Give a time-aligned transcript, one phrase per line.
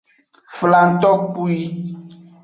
[0.57, 1.59] Flangtokpui.